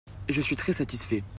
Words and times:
Je 0.29 0.41
suis 0.41 0.55
très 0.55 0.73
satisfait. 0.73 1.21